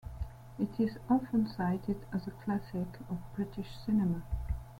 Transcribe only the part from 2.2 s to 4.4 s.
a classic of British cinema.